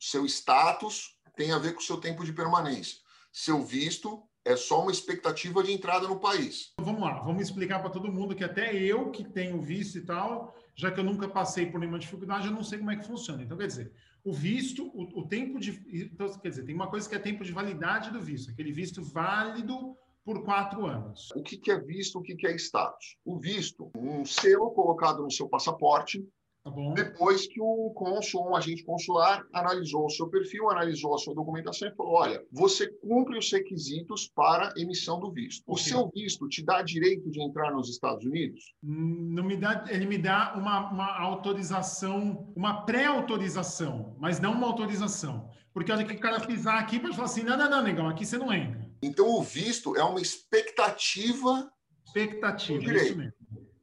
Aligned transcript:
Seu 0.00 0.24
status 0.24 1.14
tem 1.36 1.52
a 1.52 1.58
ver 1.58 1.74
com 1.74 1.80
o 1.80 1.84
seu 1.84 1.98
tempo 1.98 2.24
de 2.24 2.32
permanência. 2.32 2.98
Seu 3.30 3.62
visto 3.62 4.22
é 4.44 4.56
só 4.56 4.80
uma 4.80 4.90
expectativa 4.90 5.62
de 5.62 5.72
entrada 5.72 6.08
no 6.08 6.18
país. 6.18 6.72
Vamos 6.80 7.02
lá, 7.02 7.20
vamos 7.20 7.42
explicar 7.42 7.80
para 7.80 7.90
todo 7.90 8.10
mundo 8.10 8.34
que 8.34 8.42
até 8.42 8.74
eu 8.74 9.10
que 9.10 9.22
tenho 9.22 9.60
visto 9.60 9.98
e 9.98 10.00
tal, 10.00 10.54
já 10.74 10.90
que 10.90 10.98
eu 10.98 11.04
nunca 11.04 11.28
passei 11.28 11.66
por 11.66 11.78
nenhuma 11.78 11.98
dificuldade, 11.98 12.46
eu 12.46 12.52
não 12.52 12.64
sei 12.64 12.78
como 12.78 12.90
é 12.90 12.96
que 12.96 13.06
funciona. 13.06 13.42
Então, 13.42 13.58
quer 13.58 13.66
dizer, 13.66 13.92
o 14.24 14.32
visto, 14.32 14.86
o, 14.94 15.20
o 15.20 15.28
tempo 15.28 15.60
de. 15.60 15.70
Então, 15.86 16.26
quer 16.38 16.48
dizer, 16.48 16.64
tem 16.64 16.74
uma 16.74 16.88
coisa 16.88 17.06
que 17.06 17.14
é 17.14 17.18
tempo 17.18 17.44
de 17.44 17.52
validade 17.52 18.10
do 18.10 18.22
visto, 18.22 18.50
aquele 18.50 18.72
visto 18.72 19.02
válido 19.02 19.94
por 20.24 20.42
quatro 20.44 20.86
anos. 20.86 21.28
O 21.34 21.42
que, 21.42 21.70
é 21.70 21.78
visto, 21.78 22.18
o 22.18 22.22
que, 22.22 22.36
que 22.36 22.46
é 22.46 22.54
status? 22.56 23.16
O 23.24 23.38
visto, 23.38 23.90
um 23.94 24.24
selo 24.24 24.70
colocado 24.70 25.22
no 25.22 25.30
seu 25.30 25.48
passaporte, 25.48 26.26
Tá 26.70 27.02
Depois 27.02 27.46
que 27.46 27.60
o 27.60 27.90
cônsul, 27.90 28.48
um 28.48 28.56
agente 28.56 28.84
consular, 28.84 29.44
analisou 29.52 30.06
o 30.06 30.10
seu 30.10 30.28
perfil, 30.28 30.70
analisou 30.70 31.14
a 31.14 31.18
sua 31.18 31.34
documentação 31.34 31.88
e 31.88 31.94
falou: 31.94 32.14
olha, 32.14 32.44
você 32.52 32.86
cumpre 32.86 33.38
os 33.38 33.50
requisitos 33.50 34.28
para 34.34 34.72
emissão 34.76 35.18
do 35.20 35.30
visto. 35.30 35.62
O 35.66 35.76
seu 35.76 36.10
visto 36.14 36.48
te 36.48 36.64
dá 36.64 36.82
direito 36.82 37.30
de 37.30 37.42
entrar 37.42 37.72
nos 37.72 37.88
Estados 37.88 38.24
Unidos? 38.24 38.74
Não 38.82 39.44
me 39.44 39.56
dá, 39.56 39.84
ele 39.88 40.06
me 40.06 40.18
dá 40.18 40.54
uma, 40.56 40.90
uma 40.90 41.18
autorização, 41.18 42.52
uma 42.56 42.82
pré-autorização, 42.84 44.16
mas 44.18 44.40
não 44.40 44.52
uma 44.52 44.66
autorização. 44.66 45.50
Porque 45.72 45.92
olha 45.92 46.04
que 46.04 46.14
o 46.14 46.20
cara 46.20 46.40
pisar 46.40 46.78
aqui 46.78 46.98
pode 46.98 47.14
falar 47.14 47.26
assim: 47.26 47.42
não, 47.42 47.56
não, 47.56 47.70
não, 47.70 47.82
negão, 47.82 48.08
aqui 48.08 48.26
você 48.26 48.36
não 48.36 48.52
entra. 48.52 48.88
Então 49.02 49.26
o 49.28 49.42
visto 49.42 49.96
é 49.96 50.04
uma 50.04 50.20
expectativa. 50.20 51.70
Expectativa, 52.04 52.92
isso 52.94 53.16
mesmo. 53.16 53.32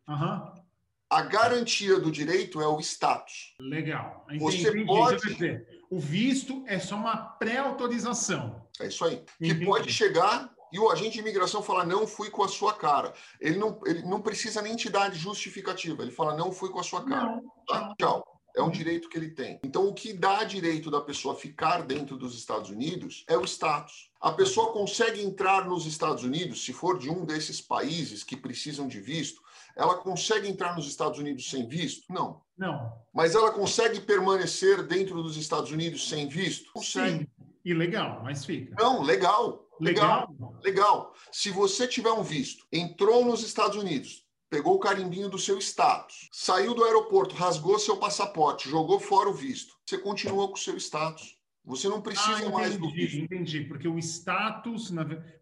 Uhum. 0.08 0.67
A 1.10 1.22
garantia 1.22 2.00
do 2.00 2.12
direito 2.12 2.62
é 2.62 2.68
o 2.68 2.80
status. 2.80 3.54
Legal. 3.60 4.26
Entendi, 4.28 4.44
Você 4.44 4.70
entendi. 4.70 4.86
pode. 4.86 5.34
Dizer, 5.34 5.68
o 5.90 6.00
visto 6.00 6.64
é 6.68 6.80
só 6.80 6.96
uma 6.96 7.16
pré-autorização. 7.16 8.68
É 8.80 8.88
isso 8.88 9.06
aí. 9.06 9.24
Entendi. 9.40 9.60
Que 9.60 9.66
pode 9.66 9.92
chegar 9.92 10.54
e 10.72 10.80
o 10.80 10.92
agente 10.92 11.14
de 11.14 11.20
imigração 11.20 11.64
falar 11.64 11.86
não 11.86 12.06
fui 12.06 12.30
com 12.30 12.44
a 12.44 12.48
sua 12.48 12.74
cara. 12.74 13.14
Ele 13.40 13.58
não, 13.58 13.80
ele 13.86 14.04
não 14.04 14.22
precisa 14.22 14.62
nem 14.62 14.76
te 14.76 14.90
dar 14.90 15.14
justificativa. 15.14 16.04
Ele 16.04 16.12
fala 16.12 16.36
não 16.36 16.52
fui 16.52 16.70
com 16.70 16.80
a 16.80 16.84
sua 16.84 17.06
cara. 17.06 17.38
Não. 17.38 17.44
Tá? 17.66 17.96
Tchau. 17.98 18.37
É 18.58 18.62
um 18.62 18.72
direito 18.72 19.08
que 19.08 19.18
ele 19.18 19.30
tem. 19.30 19.60
Então, 19.64 19.88
o 19.88 19.94
que 19.94 20.12
dá 20.12 20.44
direito 20.44 20.90
da 20.90 21.00
pessoa 21.00 21.36
ficar 21.36 21.84
dentro 21.84 22.18
dos 22.18 22.36
Estados 22.36 22.72
Unidos 22.72 23.24
é 23.28 23.38
o 23.38 23.46
status. 23.46 24.10
A 24.20 24.32
pessoa 24.32 24.74
consegue 24.74 25.22
entrar 25.22 25.68
nos 25.68 25.86
Estados 25.86 26.24
Unidos, 26.24 26.66
se 26.66 26.74
for 26.74 26.98
de 26.98 27.08
um 27.08 27.24
desses 27.24 27.62
países 27.62 28.24
que 28.24 28.36
precisam 28.36 28.88
de 28.88 29.00
visto, 29.00 29.42
ela 29.76 29.96
consegue 29.96 30.48
entrar 30.48 30.76
nos 30.76 30.88
Estados 30.88 31.20
Unidos 31.20 31.50
sem 31.50 31.68
visto? 31.68 32.12
Não. 32.12 32.42
Não. 32.58 32.92
Mas 33.14 33.36
ela 33.36 33.52
consegue 33.52 34.02
permanecer 34.02 34.82
dentro 34.88 35.22
dos 35.22 35.38
Estados 35.38 35.72
Unidos 35.72 36.10
sem 36.10 36.28
visto? 36.28 36.72
Consegue. 36.74 37.20
Sim. 37.20 37.28
E 37.64 37.74
legal, 37.76 38.22
mas 38.24 38.44
fica. 38.44 38.76
Não, 38.80 39.04
legal. 39.04 39.68
Legal. 39.80 40.28
Legal. 40.32 40.60
legal. 40.64 41.14
Se 41.32 41.52
você 41.52 41.88
tiver 41.88 42.12
um 42.12 42.24
visto, 42.24 42.66
entrou 42.72 43.24
nos 43.24 43.44
Estados 43.44 43.78
Unidos, 43.78 44.26
pegou 44.50 44.76
o 44.76 44.80
carimbinho 44.80 45.30
do 45.30 45.38
seu 45.38 45.58
status, 45.58 46.30
saiu 46.32 46.74
do 46.74 46.84
aeroporto, 46.84 47.36
rasgou 47.36 47.78
seu 47.80 47.98
passaporte, 47.98 48.70
jogou 48.70 49.00
fora 49.00 49.30
o 49.30 49.34
visto, 49.34 49.76
você 49.86 49.98
continua 49.98 50.48
com 50.48 50.56
o 50.56 50.58
seu 50.58 50.78
status. 50.78 51.38
Você 51.68 51.90
não 51.90 52.02
precisa 52.02 52.30
ah, 52.30 52.40
entendi, 52.40 52.54
mais 52.54 52.78
do 52.78 52.90
visto. 52.90 53.18
Entendi, 53.18 53.62
porque 53.66 53.90
o 53.90 54.00
status. 54.00 54.90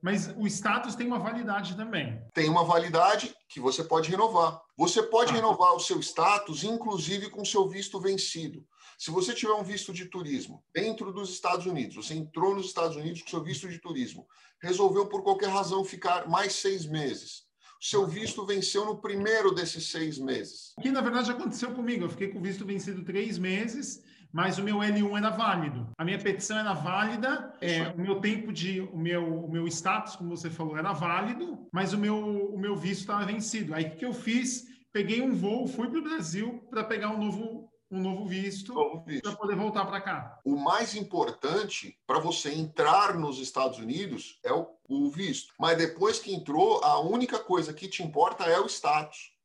Mas 0.01 0.33
o 0.35 0.47
status 0.47 0.95
tem 0.95 1.05
uma 1.05 1.19
validade 1.19 1.77
também. 1.77 2.19
Tem 2.33 2.49
uma 2.49 2.63
validade 2.63 3.31
que 3.47 3.59
você 3.59 3.83
pode 3.83 4.09
renovar. 4.09 4.59
Você 4.75 5.03
pode 5.03 5.31
ah. 5.31 5.35
renovar 5.35 5.75
o 5.75 5.79
seu 5.79 5.99
status, 5.99 6.63
inclusive 6.63 7.29
com 7.29 7.45
seu 7.45 7.69
visto 7.69 7.99
vencido. 7.99 8.65
Se 8.97 9.11
você 9.11 9.35
tiver 9.35 9.53
um 9.53 9.63
visto 9.63 9.93
de 9.93 10.05
turismo 10.05 10.63
dentro 10.73 11.13
dos 11.13 11.29
Estados 11.29 11.67
Unidos, 11.67 11.95
você 11.95 12.15
entrou 12.15 12.55
nos 12.55 12.65
Estados 12.65 12.97
Unidos 12.97 13.21
com 13.21 13.29
seu 13.29 13.43
visto 13.43 13.69
de 13.69 13.77
turismo, 13.77 14.25
resolveu 14.59 15.07
por 15.07 15.21
qualquer 15.21 15.49
razão 15.49 15.85
ficar 15.85 16.27
mais 16.27 16.53
seis 16.53 16.87
meses. 16.87 17.44
Seu 17.87 18.07
visto 18.07 18.43
venceu 18.43 18.83
no 18.83 18.97
primeiro 18.97 19.53
desses 19.53 19.91
seis 19.91 20.17
meses. 20.17 20.73
Que 20.81 20.89
na 20.89 21.01
verdade 21.01 21.29
aconteceu 21.29 21.71
comigo. 21.71 22.05
Eu 22.05 22.09
fiquei 22.09 22.29
com 22.29 22.39
o 22.39 22.41
visto 22.41 22.65
vencido 22.65 23.03
três 23.03 23.37
meses 23.37 24.03
mas 24.35 24.57
o 24.57 24.63
meu 24.63 24.79
L1 24.79 25.17
era 25.17 25.29
válido. 25.29 25.87
A 25.97 26.03
minha 26.03 26.19
petição 26.19 26.57
era 26.57 26.73
válida, 26.73 27.53
é, 27.61 27.87
o 27.87 27.97
meu 27.97 28.19
tempo 28.19 28.51
de, 28.51 28.81
o 28.81 28.97
meu, 28.97 29.45
o 29.45 29.49
meu 29.49 29.65
status, 29.65 30.17
como 30.17 30.35
você 30.35 30.49
falou, 30.49 30.77
era 30.77 30.91
válido, 30.91 31.69
mas 31.71 31.93
o 31.93 31.97
meu, 31.97 32.17
o 32.53 32.59
meu 32.59 32.75
visto 32.75 32.99
estava 32.99 33.25
vencido. 33.25 33.73
Aí 33.73 33.85
o 33.85 33.95
que 33.95 34.03
eu 34.03 34.13
fiz? 34.13 34.65
Peguei 34.91 35.21
um 35.21 35.33
voo, 35.33 35.67
fui 35.67 35.87
para 35.87 35.99
o 35.99 36.03
Brasil 36.03 36.61
para 36.69 36.83
pegar 36.83 37.11
um 37.11 37.17
novo 37.17 37.69
um 37.89 38.01
novo 38.01 38.25
visto, 38.25 38.73
visto. 39.05 39.23
para 39.23 39.35
poder 39.35 39.55
voltar 39.55 39.85
para 39.85 40.01
cá. 40.01 40.39
O 40.43 40.55
mais 40.55 40.95
importante 40.95 41.97
para 42.05 42.19
você 42.19 42.53
entrar 42.53 43.15
nos 43.15 43.39
Estados 43.39 43.79
Unidos 43.79 44.39
é 44.43 44.51
o, 44.51 44.67
o 44.87 45.09
visto. 45.09 45.53
Mas 45.59 45.77
depois 45.77 46.19
que 46.19 46.33
entrou, 46.33 46.83
a 46.83 46.99
única 46.99 47.39
coisa 47.39 47.73
que 47.73 47.87
te 47.87 48.03
importa 48.03 48.45
é 48.45 48.59
o 48.59 48.65
status. 48.65 49.33